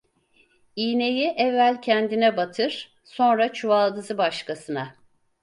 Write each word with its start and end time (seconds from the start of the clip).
İğneyi 0.75 1.27
evvel 1.27 1.81
kendine 1.81 2.37
batır, 2.37 2.93
sonra 3.03 3.53
çuvaldızı 3.53 4.17
başkasına. 4.17 4.93